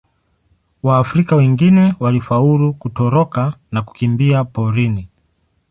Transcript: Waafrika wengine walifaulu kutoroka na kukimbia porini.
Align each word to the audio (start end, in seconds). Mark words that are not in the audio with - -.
Waafrika 0.83 1.35
wengine 1.35 1.95
walifaulu 1.99 2.73
kutoroka 2.73 3.53
na 3.71 3.81
kukimbia 3.81 4.43
porini. 4.43 5.07